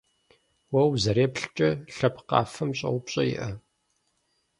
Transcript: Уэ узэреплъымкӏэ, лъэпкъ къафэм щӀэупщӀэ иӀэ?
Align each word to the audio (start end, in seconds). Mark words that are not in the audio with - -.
Уэ 0.73 0.81
узэреплъымкӏэ, 0.91 1.69
лъэпкъ 1.95 2.23
къафэм 2.29 2.69
щӀэупщӀэ 2.77 3.23
иӀэ? 3.33 3.49